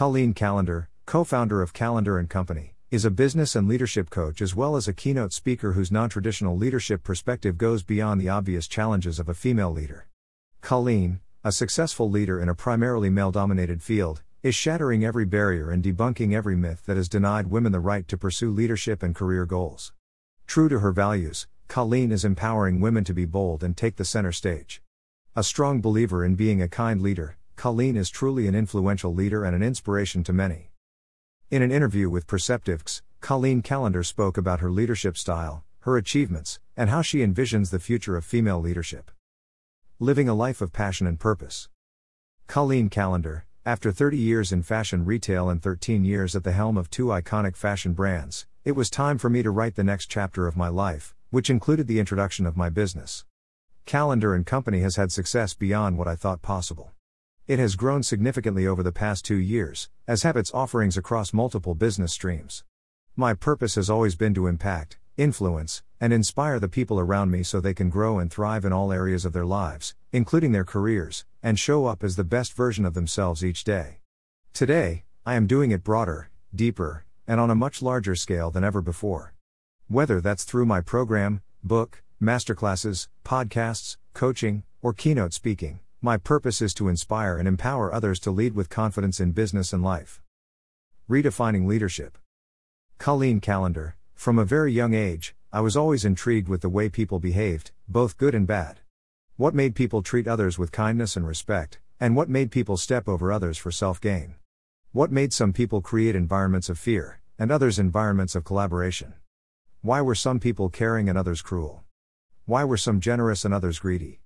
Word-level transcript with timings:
Colleen 0.00 0.32
Callander, 0.32 0.88
co-founder 1.04 1.60
of 1.60 1.74
Callander 1.74 2.18
and 2.18 2.30
Company, 2.30 2.74
is 2.90 3.04
a 3.04 3.10
business 3.10 3.54
and 3.54 3.68
leadership 3.68 4.08
coach 4.08 4.40
as 4.40 4.56
well 4.56 4.74
as 4.74 4.88
a 4.88 4.94
keynote 4.94 5.30
speaker 5.30 5.72
whose 5.72 5.92
non-traditional 5.92 6.56
leadership 6.56 7.04
perspective 7.04 7.58
goes 7.58 7.82
beyond 7.82 8.18
the 8.18 8.30
obvious 8.30 8.66
challenges 8.66 9.18
of 9.18 9.28
a 9.28 9.34
female 9.34 9.70
leader. 9.70 10.08
Colleen, 10.62 11.20
a 11.44 11.52
successful 11.52 12.08
leader 12.08 12.40
in 12.40 12.48
a 12.48 12.54
primarily 12.54 13.10
male-dominated 13.10 13.82
field, 13.82 14.22
is 14.42 14.54
shattering 14.54 15.04
every 15.04 15.26
barrier 15.26 15.70
and 15.70 15.84
debunking 15.84 16.32
every 16.32 16.56
myth 16.56 16.86
that 16.86 16.96
has 16.96 17.06
denied 17.06 17.48
women 17.48 17.70
the 17.70 17.78
right 17.78 18.08
to 18.08 18.16
pursue 18.16 18.50
leadership 18.50 19.02
and 19.02 19.14
career 19.14 19.44
goals. 19.44 19.92
True 20.46 20.70
to 20.70 20.78
her 20.78 20.92
values, 20.92 21.46
Colleen 21.68 22.10
is 22.10 22.24
empowering 22.24 22.80
women 22.80 23.04
to 23.04 23.12
be 23.12 23.26
bold 23.26 23.62
and 23.62 23.76
take 23.76 23.96
the 23.96 24.06
center 24.06 24.32
stage. 24.32 24.80
A 25.36 25.44
strong 25.44 25.82
believer 25.82 26.24
in 26.24 26.36
being 26.36 26.62
a 26.62 26.68
kind 26.68 27.02
leader, 27.02 27.36
Colleen 27.60 27.94
is 27.94 28.08
truly 28.08 28.46
an 28.46 28.54
influential 28.54 29.12
leader 29.12 29.44
and 29.44 29.54
an 29.54 29.62
inspiration 29.62 30.24
to 30.24 30.32
many. 30.32 30.70
In 31.50 31.60
an 31.60 31.70
interview 31.70 32.08
with 32.08 32.26
Perceptives, 32.26 33.02
Colleen 33.20 33.60
Callander 33.60 34.02
spoke 34.02 34.38
about 34.38 34.60
her 34.60 34.70
leadership 34.70 35.18
style, 35.18 35.62
her 35.80 35.98
achievements, 35.98 36.58
and 36.74 36.88
how 36.88 37.02
she 37.02 37.18
envisions 37.18 37.68
the 37.68 37.78
future 37.78 38.16
of 38.16 38.24
female 38.24 38.58
leadership. 38.58 39.10
Living 39.98 40.26
a 40.26 40.32
life 40.32 40.62
of 40.62 40.72
passion 40.72 41.06
and 41.06 41.20
purpose. 41.20 41.68
Colleen 42.46 42.88
Callander, 42.88 43.44
after 43.66 43.92
30 43.92 44.16
years 44.16 44.52
in 44.52 44.62
fashion 44.62 45.04
retail 45.04 45.50
and 45.50 45.62
13 45.62 46.02
years 46.02 46.34
at 46.34 46.44
the 46.44 46.52
helm 46.52 46.78
of 46.78 46.88
two 46.88 47.08
iconic 47.08 47.56
fashion 47.56 47.92
brands, 47.92 48.46
it 48.64 48.72
was 48.72 48.88
time 48.88 49.18
for 49.18 49.28
me 49.28 49.42
to 49.42 49.50
write 49.50 49.74
the 49.74 49.84
next 49.84 50.06
chapter 50.06 50.46
of 50.46 50.56
my 50.56 50.68
life, 50.68 51.14
which 51.28 51.50
included 51.50 51.88
the 51.88 52.00
introduction 52.00 52.46
of 52.46 52.56
my 52.56 52.70
business. 52.70 53.26
Callander 53.84 54.32
and 54.34 54.46
Company 54.46 54.80
has 54.80 54.96
had 54.96 55.12
success 55.12 55.52
beyond 55.52 55.98
what 55.98 56.08
I 56.08 56.16
thought 56.16 56.40
possible. 56.40 56.92
It 57.50 57.58
has 57.58 57.74
grown 57.74 58.04
significantly 58.04 58.64
over 58.64 58.80
the 58.80 58.92
past 58.92 59.24
two 59.24 59.34
years, 59.34 59.88
as 60.06 60.22
have 60.22 60.36
its 60.36 60.54
offerings 60.54 60.96
across 60.96 61.32
multiple 61.32 61.74
business 61.74 62.12
streams. 62.12 62.62
My 63.16 63.34
purpose 63.34 63.74
has 63.74 63.90
always 63.90 64.14
been 64.14 64.34
to 64.34 64.46
impact, 64.46 65.00
influence, 65.16 65.82
and 66.00 66.12
inspire 66.12 66.60
the 66.60 66.68
people 66.68 67.00
around 67.00 67.32
me 67.32 67.42
so 67.42 67.58
they 67.58 67.74
can 67.74 67.90
grow 67.90 68.20
and 68.20 68.30
thrive 68.30 68.64
in 68.64 68.72
all 68.72 68.92
areas 68.92 69.24
of 69.24 69.32
their 69.32 69.44
lives, 69.44 69.96
including 70.12 70.52
their 70.52 70.64
careers, 70.64 71.24
and 71.42 71.58
show 71.58 71.86
up 71.86 72.04
as 72.04 72.14
the 72.14 72.22
best 72.22 72.52
version 72.52 72.84
of 72.84 72.94
themselves 72.94 73.44
each 73.44 73.64
day. 73.64 73.98
Today, 74.52 75.02
I 75.26 75.34
am 75.34 75.48
doing 75.48 75.72
it 75.72 75.82
broader, 75.82 76.30
deeper, 76.54 77.04
and 77.26 77.40
on 77.40 77.50
a 77.50 77.56
much 77.56 77.82
larger 77.82 78.14
scale 78.14 78.52
than 78.52 78.62
ever 78.62 78.80
before. 78.80 79.34
Whether 79.88 80.20
that's 80.20 80.44
through 80.44 80.66
my 80.66 80.82
program, 80.82 81.42
book, 81.64 82.04
masterclasses, 82.22 83.08
podcasts, 83.24 83.96
coaching, 84.14 84.62
or 84.82 84.92
keynote 84.92 85.32
speaking, 85.32 85.80
my 86.02 86.16
purpose 86.16 86.62
is 86.62 86.72
to 86.72 86.88
inspire 86.88 87.36
and 87.36 87.46
empower 87.46 87.92
others 87.92 88.18
to 88.20 88.30
lead 88.30 88.54
with 88.54 88.70
confidence 88.70 89.20
in 89.20 89.32
business 89.32 89.70
and 89.74 89.82
life. 89.82 90.22
Redefining 91.10 91.66
leadership. 91.66 92.16
Colleen 92.96 93.38
Callander, 93.38 93.96
from 94.14 94.38
a 94.38 94.46
very 94.46 94.72
young 94.72 94.94
age, 94.94 95.34
I 95.52 95.60
was 95.60 95.76
always 95.76 96.06
intrigued 96.06 96.48
with 96.48 96.62
the 96.62 96.70
way 96.70 96.88
people 96.88 97.18
behaved, 97.18 97.72
both 97.86 98.16
good 98.16 98.34
and 98.34 98.46
bad. 98.46 98.80
What 99.36 99.54
made 99.54 99.74
people 99.74 100.00
treat 100.00 100.26
others 100.26 100.58
with 100.58 100.72
kindness 100.72 101.16
and 101.16 101.26
respect, 101.26 101.80
and 101.98 102.16
what 102.16 102.30
made 102.30 102.50
people 102.50 102.78
step 102.78 103.06
over 103.06 103.30
others 103.30 103.58
for 103.58 103.70
self 103.70 104.00
gain? 104.00 104.36
What 104.92 105.12
made 105.12 105.34
some 105.34 105.52
people 105.52 105.82
create 105.82 106.16
environments 106.16 106.70
of 106.70 106.78
fear, 106.78 107.20
and 107.38 107.50
others 107.50 107.78
environments 107.78 108.34
of 108.34 108.44
collaboration? 108.44 109.12
Why 109.82 110.00
were 110.00 110.14
some 110.14 110.40
people 110.40 110.70
caring 110.70 111.10
and 111.10 111.18
others 111.18 111.42
cruel? 111.42 111.84
Why 112.46 112.64
were 112.64 112.78
some 112.78 113.00
generous 113.00 113.44
and 113.44 113.52
others 113.52 113.78
greedy? 113.78 114.20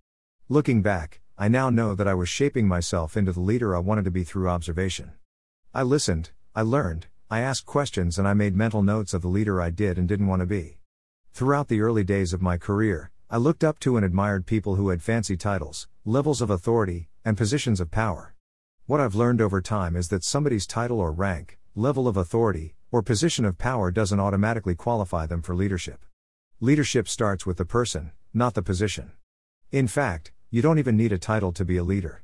Looking 0.48 0.80
back, 0.80 1.20
I 1.36 1.48
now 1.48 1.68
know 1.68 1.96
that 1.96 2.06
I 2.06 2.14
was 2.14 2.28
shaping 2.28 2.68
myself 2.68 3.16
into 3.16 3.32
the 3.32 3.40
leader 3.40 3.74
I 3.74 3.80
wanted 3.80 4.04
to 4.04 4.12
be 4.12 4.22
through 4.22 4.48
observation. 4.48 5.14
I 5.74 5.82
listened, 5.82 6.30
I 6.54 6.62
learned, 6.62 7.08
I 7.28 7.40
asked 7.40 7.66
questions, 7.66 8.20
and 8.20 8.28
I 8.28 8.34
made 8.34 8.54
mental 8.54 8.84
notes 8.84 9.12
of 9.12 9.22
the 9.22 9.28
leader 9.28 9.60
I 9.60 9.70
did 9.70 9.98
and 9.98 10.06
didn't 10.06 10.28
want 10.28 10.40
to 10.40 10.46
be. 10.46 10.78
Throughout 11.32 11.66
the 11.66 11.80
early 11.80 12.04
days 12.04 12.32
of 12.32 12.40
my 12.40 12.56
career, 12.56 13.10
I 13.28 13.38
looked 13.38 13.64
up 13.64 13.80
to 13.80 13.96
and 13.96 14.06
admired 14.06 14.46
people 14.46 14.76
who 14.76 14.90
had 14.90 15.02
fancy 15.02 15.36
titles, 15.36 15.88
levels 16.04 16.40
of 16.40 16.50
authority, 16.50 17.08
and 17.24 17.36
positions 17.36 17.80
of 17.80 17.90
power. 17.90 18.36
What 18.86 19.00
I've 19.00 19.16
learned 19.16 19.40
over 19.40 19.60
time 19.60 19.96
is 19.96 20.10
that 20.10 20.22
somebody's 20.22 20.68
title 20.68 21.00
or 21.00 21.10
rank, 21.10 21.58
level 21.74 22.06
of 22.06 22.16
authority, 22.16 22.76
or 22.92 23.02
position 23.02 23.44
of 23.44 23.58
power 23.58 23.90
doesn't 23.90 24.20
automatically 24.20 24.76
qualify 24.76 25.26
them 25.26 25.42
for 25.42 25.56
leadership. 25.56 26.04
Leadership 26.60 27.08
starts 27.08 27.44
with 27.44 27.56
the 27.56 27.64
person, 27.64 28.12
not 28.32 28.54
the 28.54 28.62
position. 28.62 29.10
In 29.72 29.88
fact, 29.88 30.30
you 30.54 30.62
don't 30.62 30.78
even 30.78 30.96
need 30.96 31.10
a 31.10 31.18
title 31.18 31.50
to 31.50 31.64
be 31.64 31.76
a 31.78 31.82
leader. 31.82 32.22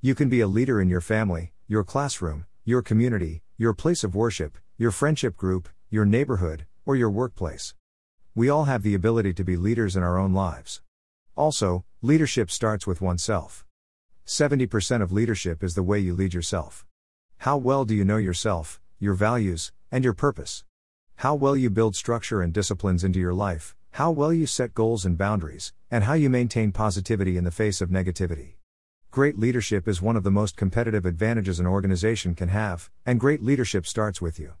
You 0.00 0.16
can 0.16 0.28
be 0.28 0.40
a 0.40 0.48
leader 0.48 0.80
in 0.80 0.88
your 0.88 1.00
family, 1.00 1.52
your 1.68 1.84
classroom, 1.84 2.44
your 2.64 2.82
community, 2.82 3.44
your 3.56 3.72
place 3.72 4.02
of 4.02 4.16
worship, 4.16 4.58
your 4.76 4.90
friendship 4.90 5.36
group, 5.36 5.68
your 5.88 6.04
neighborhood, 6.04 6.66
or 6.84 6.96
your 6.96 7.08
workplace. 7.08 7.76
We 8.34 8.48
all 8.48 8.64
have 8.64 8.82
the 8.82 8.96
ability 8.96 9.32
to 9.34 9.44
be 9.44 9.56
leaders 9.56 9.94
in 9.94 10.02
our 10.02 10.18
own 10.18 10.34
lives. 10.34 10.82
Also, 11.36 11.84
leadership 12.02 12.50
starts 12.50 12.84
with 12.84 13.00
oneself. 13.00 13.64
70% 14.26 15.00
of 15.00 15.12
leadership 15.12 15.62
is 15.62 15.76
the 15.76 15.84
way 15.84 16.00
you 16.00 16.16
lead 16.16 16.34
yourself. 16.34 16.84
How 17.36 17.56
well 17.56 17.84
do 17.84 17.94
you 17.94 18.04
know 18.04 18.16
yourself, 18.16 18.80
your 18.98 19.14
values, 19.14 19.70
and 19.92 20.02
your 20.02 20.14
purpose. 20.14 20.64
How 21.14 21.36
well 21.36 21.54
you 21.56 21.70
build 21.70 21.94
structure 21.94 22.42
and 22.42 22.52
disciplines 22.52 23.04
into 23.04 23.20
your 23.20 23.34
life, 23.34 23.76
how 23.92 24.10
well 24.10 24.32
you 24.32 24.46
set 24.48 24.74
goals 24.74 25.04
and 25.04 25.16
boundaries, 25.16 25.72
and 25.90 26.04
how 26.04 26.14
you 26.14 26.28
maintain 26.28 26.72
positivity 26.72 27.36
in 27.36 27.44
the 27.44 27.50
face 27.50 27.80
of 27.80 27.88
negativity. 27.88 28.54
Great 29.10 29.38
leadership 29.38 29.88
is 29.88 30.02
one 30.02 30.16
of 30.16 30.22
the 30.22 30.30
most 30.30 30.56
competitive 30.56 31.06
advantages 31.06 31.58
an 31.58 31.66
organization 31.66 32.34
can 32.34 32.48
have, 32.48 32.90
and 33.06 33.18
great 33.18 33.42
leadership 33.42 33.86
starts 33.86 34.20
with 34.20 34.38
you. 34.38 34.52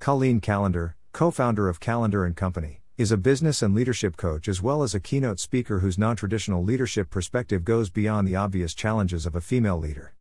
Colleen 0.00 0.40
Callander, 0.40 0.96
co-founder 1.12 1.68
of 1.68 1.78
Callander 1.78 2.24
and 2.24 2.34
Company, 2.34 2.80
is 2.98 3.12
a 3.12 3.16
business 3.16 3.62
and 3.62 3.74
leadership 3.74 4.16
coach 4.16 4.48
as 4.48 4.60
well 4.60 4.82
as 4.82 4.94
a 4.94 5.00
keynote 5.00 5.38
speaker 5.38 5.80
whose 5.80 5.98
non-traditional 5.98 6.64
leadership 6.64 7.10
perspective 7.10 7.64
goes 7.64 7.90
beyond 7.90 8.26
the 8.26 8.36
obvious 8.36 8.74
challenges 8.74 9.26
of 9.26 9.36
a 9.36 9.40
female 9.40 9.78
leader. 9.78 10.14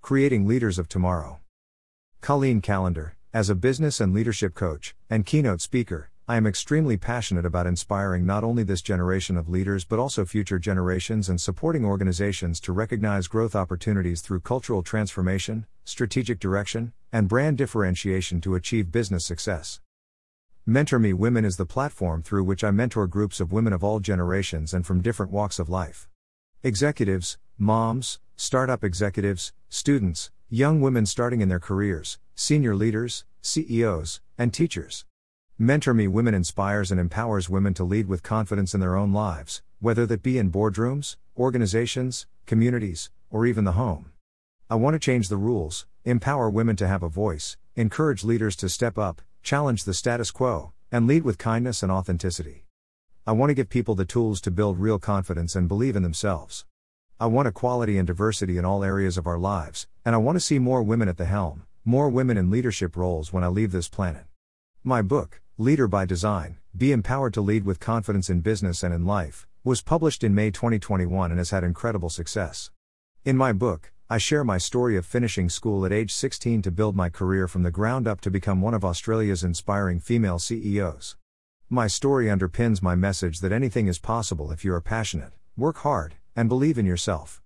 Creating 0.00 0.46
leaders 0.46 0.78
of 0.78 0.88
tomorrow. 0.88 1.40
Colleen 2.22 2.62
Callander, 2.62 3.16
as 3.34 3.50
a 3.50 3.54
business 3.54 4.00
and 4.00 4.14
leadership 4.14 4.54
coach 4.54 4.94
and 5.10 5.26
keynote 5.26 5.60
speaker, 5.60 6.10
I 6.28 6.36
am 6.36 6.46
extremely 6.46 6.96
passionate 6.96 7.44
about 7.44 7.66
inspiring 7.66 8.24
not 8.24 8.44
only 8.44 8.62
this 8.62 8.80
generation 8.80 9.36
of 9.36 9.48
leaders 9.48 9.84
but 9.84 9.98
also 9.98 10.24
future 10.24 10.60
generations 10.60 11.28
and 11.28 11.40
supporting 11.40 11.84
organizations 11.84 12.60
to 12.60 12.72
recognize 12.72 13.26
growth 13.26 13.56
opportunities 13.56 14.20
through 14.20 14.40
cultural 14.40 14.84
transformation, 14.84 15.66
strategic 15.84 16.38
direction, 16.38 16.92
and 17.12 17.28
brand 17.28 17.58
differentiation 17.58 18.40
to 18.40 18.54
achieve 18.54 18.92
business 18.92 19.26
success. 19.26 19.80
Mentor 20.64 21.00
Me 21.00 21.12
Women 21.12 21.44
is 21.44 21.56
the 21.56 21.66
platform 21.66 22.22
through 22.22 22.44
which 22.44 22.62
I 22.62 22.70
mentor 22.70 23.08
groups 23.08 23.40
of 23.40 23.50
women 23.50 23.72
of 23.72 23.82
all 23.82 23.98
generations 23.98 24.72
and 24.72 24.86
from 24.86 25.02
different 25.02 25.32
walks 25.32 25.58
of 25.58 25.68
life. 25.68 26.08
Executives, 26.62 27.36
moms, 27.58 28.20
startup 28.36 28.84
executives, 28.84 29.52
students, 29.68 30.30
young 30.48 30.80
women 30.80 31.04
starting 31.04 31.40
in 31.40 31.48
their 31.48 31.58
careers, 31.58 32.20
senior 32.36 32.76
leaders, 32.76 33.24
CEOs, 33.40 34.20
and 34.38 34.54
teachers. 34.54 35.04
Mentor 35.62 35.94
Me 35.94 36.08
Women 36.08 36.34
inspires 36.34 36.90
and 36.90 36.98
empowers 36.98 37.48
women 37.48 37.72
to 37.74 37.84
lead 37.84 38.08
with 38.08 38.24
confidence 38.24 38.74
in 38.74 38.80
their 38.80 38.96
own 38.96 39.12
lives, 39.12 39.62
whether 39.78 40.04
that 40.06 40.20
be 40.20 40.36
in 40.36 40.50
boardrooms, 40.50 41.14
organizations, 41.36 42.26
communities, 42.46 43.10
or 43.30 43.46
even 43.46 43.62
the 43.62 43.78
home. 43.78 44.10
I 44.68 44.74
want 44.74 44.94
to 44.94 44.98
change 44.98 45.28
the 45.28 45.36
rules, 45.36 45.86
empower 46.04 46.50
women 46.50 46.74
to 46.76 46.88
have 46.88 47.04
a 47.04 47.08
voice, 47.08 47.56
encourage 47.76 48.24
leaders 48.24 48.56
to 48.56 48.68
step 48.68 48.98
up, 48.98 49.22
challenge 49.44 49.84
the 49.84 49.94
status 49.94 50.32
quo, 50.32 50.72
and 50.90 51.06
lead 51.06 51.22
with 51.22 51.38
kindness 51.38 51.84
and 51.84 51.92
authenticity. 51.92 52.64
I 53.24 53.30
want 53.30 53.50
to 53.50 53.54
give 53.54 53.68
people 53.68 53.94
the 53.94 54.04
tools 54.04 54.40
to 54.40 54.50
build 54.50 54.80
real 54.80 54.98
confidence 54.98 55.54
and 55.54 55.68
believe 55.68 55.94
in 55.94 56.02
themselves. 56.02 56.64
I 57.20 57.26
want 57.26 57.46
equality 57.46 57.98
and 57.98 58.06
diversity 58.08 58.58
in 58.58 58.64
all 58.64 58.82
areas 58.82 59.16
of 59.16 59.28
our 59.28 59.38
lives, 59.38 59.86
and 60.04 60.16
I 60.16 60.18
want 60.18 60.34
to 60.34 60.40
see 60.40 60.58
more 60.58 60.82
women 60.82 61.08
at 61.08 61.18
the 61.18 61.24
helm, 61.24 61.66
more 61.84 62.08
women 62.08 62.36
in 62.36 62.50
leadership 62.50 62.96
roles 62.96 63.32
when 63.32 63.44
I 63.44 63.46
leave 63.46 63.70
this 63.70 63.88
planet. 63.88 64.24
My 64.82 65.00
book, 65.00 65.40
Leader 65.58 65.86
by 65.86 66.06
Design 66.06 66.56
Be 66.74 66.92
Empowered 66.92 67.34
to 67.34 67.42
Lead 67.42 67.66
with 67.66 67.78
Confidence 67.78 68.30
in 68.30 68.40
Business 68.40 68.82
and 68.82 68.94
in 68.94 69.04
Life, 69.04 69.46
was 69.62 69.82
published 69.82 70.24
in 70.24 70.34
May 70.34 70.50
2021 70.50 71.30
and 71.30 71.38
has 71.38 71.50
had 71.50 71.62
incredible 71.62 72.08
success. 72.08 72.70
In 73.26 73.36
my 73.36 73.52
book, 73.52 73.92
I 74.08 74.16
share 74.16 74.44
my 74.44 74.56
story 74.56 74.96
of 74.96 75.04
finishing 75.04 75.50
school 75.50 75.84
at 75.84 75.92
age 75.92 76.10
16 76.10 76.62
to 76.62 76.70
build 76.70 76.96
my 76.96 77.10
career 77.10 77.46
from 77.46 77.64
the 77.64 77.70
ground 77.70 78.08
up 78.08 78.22
to 78.22 78.30
become 78.30 78.62
one 78.62 78.72
of 78.72 78.82
Australia's 78.82 79.44
inspiring 79.44 80.00
female 80.00 80.38
CEOs. 80.38 81.16
My 81.68 81.86
story 81.86 82.28
underpins 82.28 82.80
my 82.80 82.94
message 82.94 83.40
that 83.40 83.52
anything 83.52 83.88
is 83.88 83.98
possible 83.98 84.52
if 84.52 84.64
you 84.64 84.72
are 84.72 84.80
passionate, 84.80 85.34
work 85.54 85.76
hard, 85.78 86.14
and 86.34 86.48
believe 86.48 86.78
in 86.78 86.86
yourself. 86.86 87.42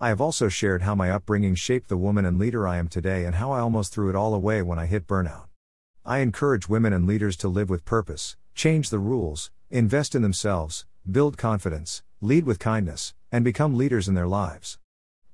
I 0.00 0.10
have 0.10 0.20
also 0.20 0.48
shared 0.48 0.82
how 0.82 0.94
my 0.94 1.10
upbringing 1.10 1.56
shaped 1.56 1.88
the 1.88 1.96
woman 1.96 2.24
and 2.24 2.38
leader 2.38 2.68
I 2.68 2.76
am 2.76 2.86
today 2.86 3.24
and 3.24 3.34
how 3.34 3.50
I 3.50 3.58
almost 3.58 3.92
threw 3.92 4.08
it 4.08 4.14
all 4.14 4.34
away 4.34 4.62
when 4.62 4.78
I 4.78 4.86
hit 4.86 5.08
burnout. 5.08 5.49
I 6.04 6.18
encourage 6.18 6.66
women 6.66 6.94
and 6.94 7.06
leaders 7.06 7.36
to 7.38 7.48
live 7.48 7.68
with 7.68 7.84
purpose, 7.84 8.36
change 8.54 8.88
the 8.88 8.98
rules, 8.98 9.50
invest 9.68 10.14
in 10.14 10.22
themselves, 10.22 10.86
build 11.08 11.36
confidence, 11.36 12.02
lead 12.22 12.46
with 12.46 12.58
kindness, 12.58 13.12
and 13.30 13.44
become 13.44 13.76
leaders 13.76 14.08
in 14.08 14.14
their 14.14 14.26
lives. 14.26 14.78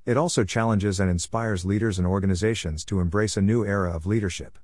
It 0.05 0.17
also 0.17 0.43
challenges 0.43 0.99
and 0.99 1.09
inspires 1.09 1.65
leaders 1.65 1.99
and 1.99 2.07
organizations 2.07 2.85
to 2.87 2.99
embrace 2.99 3.37
a 3.37 3.43
new 3.43 3.65
era 3.65 3.95
of 3.95 4.07
leadership. 4.07 4.59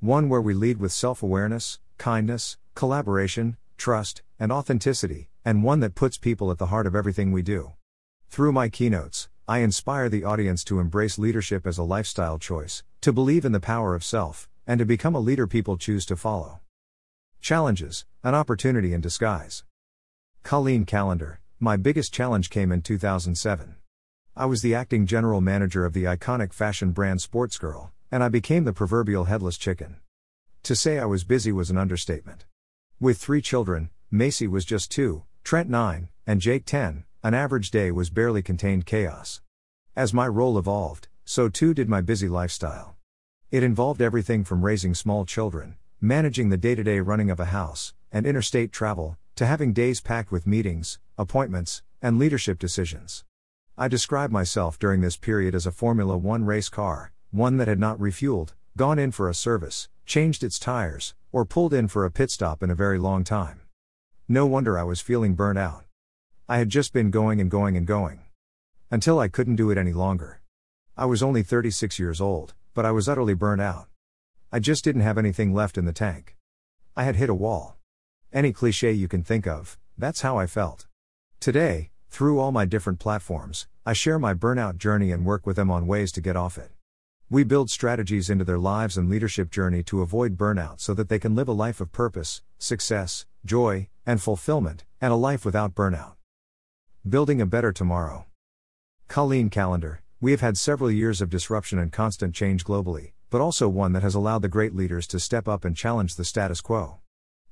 One 0.00 0.30
where 0.30 0.40
we 0.40 0.54
lead 0.54 0.78
with 0.78 0.90
self 0.90 1.22
awareness, 1.22 1.78
kindness, 1.98 2.56
collaboration, 2.74 3.58
trust, 3.76 4.22
and 4.40 4.50
authenticity, 4.50 5.28
and 5.44 5.62
one 5.62 5.80
that 5.80 5.94
puts 5.94 6.16
people 6.16 6.50
at 6.50 6.56
the 6.56 6.66
heart 6.66 6.86
of 6.86 6.96
everything 6.96 7.30
we 7.30 7.42
do. 7.42 7.72
Through 8.30 8.52
my 8.52 8.70
keynotes, 8.70 9.28
I 9.46 9.58
inspire 9.58 10.08
the 10.08 10.24
audience 10.24 10.64
to 10.64 10.80
embrace 10.80 11.18
leadership 11.18 11.66
as 11.66 11.76
a 11.76 11.82
lifestyle 11.82 12.38
choice, 12.38 12.82
to 13.02 13.12
believe 13.12 13.44
in 13.44 13.52
the 13.52 13.60
power 13.60 13.94
of 13.94 14.02
self, 14.02 14.48
and 14.66 14.78
to 14.78 14.84
become 14.84 15.14
a 15.14 15.20
leader 15.20 15.46
people 15.46 15.76
choose 15.76 16.06
to 16.06 16.16
follow. 16.16 16.60
Challenges 17.40 18.04
An 18.22 18.34
opportunity 18.34 18.92
in 18.92 19.00
disguise. 19.00 19.64
Colleen 20.42 20.84
Callander, 20.84 21.40
my 21.58 21.76
biggest 21.76 22.12
challenge 22.12 22.50
came 22.50 22.72
in 22.72 22.82
2007. 22.82 23.76
I 24.36 24.46
was 24.46 24.62
the 24.62 24.74
acting 24.74 25.06
general 25.06 25.40
manager 25.40 25.84
of 25.84 25.92
the 25.92 26.04
iconic 26.04 26.52
fashion 26.52 26.92
brand 26.92 27.20
Sportsgirl, 27.20 27.90
and 28.10 28.22
I 28.22 28.28
became 28.28 28.64
the 28.64 28.72
proverbial 28.72 29.24
headless 29.24 29.58
chicken. 29.58 29.96
To 30.62 30.76
say 30.76 30.98
I 30.98 31.04
was 31.04 31.24
busy 31.24 31.52
was 31.52 31.70
an 31.70 31.76
understatement. 31.76 32.46
With 33.00 33.18
three 33.18 33.42
children, 33.42 33.90
Macy 34.10 34.46
was 34.46 34.64
just 34.64 34.90
two, 34.90 35.24
Trent 35.44 35.68
nine, 35.68 36.08
and 36.26 36.40
Jake 36.40 36.64
ten, 36.64 37.04
an 37.22 37.34
average 37.34 37.70
day 37.70 37.90
was 37.90 38.10
barely 38.10 38.42
contained 38.42 38.86
chaos. 38.86 39.40
As 39.96 40.14
my 40.14 40.28
role 40.28 40.56
evolved, 40.56 41.08
so 41.24 41.48
too 41.48 41.74
did 41.74 41.88
my 41.88 42.00
busy 42.00 42.28
lifestyle. 42.28 42.96
It 43.52 43.62
involved 43.62 44.00
everything 44.00 44.44
from 44.44 44.64
raising 44.64 44.94
small 44.94 45.26
children, 45.26 45.76
managing 46.00 46.48
the 46.48 46.56
day 46.56 46.74
to 46.74 46.82
day 46.82 47.00
running 47.00 47.28
of 47.30 47.38
a 47.38 47.52
house, 47.52 47.92
and 48.10 48.24
interstate 48.24 48.72
travel, 48.72 49.18
to 49.36 49.44
having 49.44 49.74
days 49.74 50.00
packed 50.00 50.32
with 50.32 50.46
meetings, 50.46 50.98
appointments, 51.18 51.82
and 52.00 52.18
leadership 52.18 52.58
decisions. 52.58 53.24
I 53.76 53.88
describe 53.88 54.30
myself 54.30 54.78
during 54.78 55.02
this 55.02 55.18
period 55.18 55.54
as 55.54 55.66
a 55.66 55.70
Formula 55.70 56.16
One 56.16 56.46
race 56.46 56.70
car, 56.70 57.12
one 57.30 57.58
that 57.58 57.68
had 57.68 57.78
not 57.78 57.98
refueled, 57.98 58.54
gone 58.78 58.98
in 58.98 59.12
for 59.12 59.28
a 59.28 59.34
service, 59.34 59.90
changed 60.06 60.42
its 60.42 60.58
tires, 60.58 61.12
or 61.30 61.44
pulled 61.44 61.74
in 61.74 61.88
for 61.88 62.06
a 62.06 62.10
pit 62.10 62.30
stop 62.30 62.62
in 62.62 62.70
a 62.70 62.74
very 62.74 62.98
long 62.98 63.22
time. 63.22 63.60
No 64.28 64.46
wonder 64.46 64.78
I 64.78 64.84
was 64.84 65.02
feeling 65.02 65.34
burnt 65.34 65.58
out. 65.58 65.84
I 66.48 66.56
had 66.56 66.70
just 66.70 66.94
been 66.94 67.10
going 67.10 67.38
and 67.38 67.50
going 67.50 67.76
and 67.76 67.86
going. 67.86 68.20
Until 68.90 69.18
I 69.18 69.28
couldn't 69.28 69.56
do 69.56 69.70
it 69.70 69.76
any 69.76 69.92
longer. 69.92 70.40
I 70.96 71.04
was 71.04 71.22
only 71.22 71.42
36 71.42 71.98
years 71.98 72.18
old, 72.18 72.54
but 72.74 72.84
I 72.86 72.90
was 72.90 73.08
utterly 73.08 73.34
burnt 73.34 73.60
out. 73.60 73.88
I 74.50 74.58
just 74.58 74.84
didn't 74.84 75.02
have 75.02 75.18
anything 75.18 75.54
left 75.54 75.78
in 75.78 75.84
the 75.84 75.92
tank. 75.92 76.36
I 76.96 77.04
had 77.04 77.16
hit 77.16 77.30
a 77.30 77.34
wall. 77.34 77.76
Any 78.32 78.52
cliche 78.52 78.92
you 78.92 79.08
can 79.08 79.22
think 79.22 79.46
of, 79.46 79.78
that's 79.96 80.22
how 80.22 80.38
I 80.38 80.46
felt. 80.46 80.86
Today, 81.40 81.90
through 82.10 82.38
all 82.38 82.52
my 82.52 82.64
different 82.64 82.98
platforms, 82.98 83.66
I 83.86 83.94
share 83.94 84.18
my 84.18 84.34
burnout 84.34 84.76
journey 84.76 85.10
and 85.10 85.24
work 85.24 85.46
with 85.46 85.56
them 85.56 85.70
on 85.70 85.86
ways 85.86 86.12
to 86.12 86.20
get 86.20 86.36
off 86.36 86.58
it. 86.58 86.70
We 87.30 87.44
build 87.44 87.70
strategies 87.70 88.28
into 88.28 88.44
their 88.44 88.58
lives 88.58 88.98
and 88.98 89.08
leadership 89.08 89.50
journey 89.50 89.82
to 89.84 90.02
avoid 90.02 90.36
burnout 90.36 90.80
so 90.80 90.92
that 90.92 91.08
they 91.08 91.18
can 91.18 91.34
live 91.34 91.48
a 91.48 91.52
life 91.52 91.80
of 91.80 91.90
purpose, 91.90 92.42
success, 92.58 93.24
joy, 93.46 93.88
and 94.04 94.20
fulfillment, 94.20 94.84
and 95.00 95.14
a 95.14 95.16
life 95.16 95.46
without 95.46 95.74
burnout. 95.74 96.16
Building 97.08 97.40
a 97.40 97.46
better 97.46 97.72
tomorrow. 97.72 98.26
Colleen 99.08 99.48
Callander, 99.48 100.01
we 100.22 100.30
have 100.30 100.40
had 100.40 100.56
several 100.56 100.88
years 100.88 101.20
of 101.20 101.28
disruption 101.28 101.80
and 101.80 101.90
constant 101.90 102.32
change 102.32 102.64
globally, 102.64 103.10
but 103.28 103.40
also 103.40 103.68
one 103.68 103.92
that 103.92 104.04
has 104.04 104.14
allowed 104.14 104.40
the 104.40 104.48
great 104.48 104.72
leaders 104.72 105.04
to 105.04 105.18
step 105.18 105.48
up 105.48 105.64
and 105.64 105.76
challenge 105.76 106.14
the 106.14 106.24
status 106.24 106.60
quo. 106.60 107.00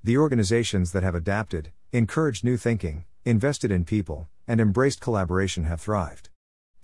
The 0.05 0.17
organizations 0.17 0.93
that 0.93 1.03
have 1.03 1.17
adapted, 1.17 1.73
encouraged 1.91 2.45
new 2.45 2.57
thinking, 2.57 3.07
invested 3.25 3.73
in 3.73 3.85
people, 3.85 4.29
and 4.47 4.61
embraced 4.61 5.01
collaboration 5.01 5.65
have 5.65 5.81
thrived. 5.81 6.29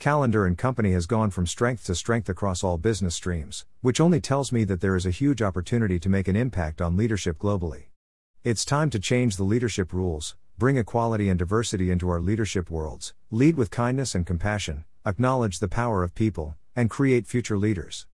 Callander 0.00 0.44
and 0.44 0.59
Company 0.59 0.91
has 0.91 1.06
gone 1.06 1.31
from 1.31 1.47
strength 1.47 1.87
to 1.87 1.94
strength 1.94 2.29
across 2.29 2.65
all 2.65 2.79
business 2.79 3.15
streams, 3.15 3.65
which 3.81 4.00
only 4.00 4.21
tells 4.21 4.50
me 4.50 4.65
that 4.65 4.81
there 4.81 4.97
is 4.97 5.06
a 5.06 5.11
huge 5.11 5.41
opportunity 5.41 6.00
to 6.00 6.09
make 6.09 6.27
an 6.27 6.35
impact 6.35 6.82
on 6.82 6.97
leadership 6.97 7.39
globally. 7.39 7.85
It's 8.43 8.65
time 8.65 8.91
to 8.91 8.99
change 8.99 9.37
the 9.37 9.44
leadership 9.44 9.93
rules, 9.93 10.35
bring 10.59 10.79
equality 10.79 11.29
and 11.29 11.39
diversity 11.39 11.93
into 11.93 12.09
our 12.09 12.21
leadership 12.21 12.73
worlds, 12.73 13.15
lead 13.31 13.56
with 13.56 13.71
kindness 13.71 14.17
and 14.17 14.27
compassion, 14.27 14.85
acknowledge 15.06 15.61
the 15.61 15.69
power 15.69 16.03
of 16.03 16.17
people, 16.17 16.56
and 16.75 16.91
create 16.91 17.29
future 17.29 17.56
leaders. 17.56 18.06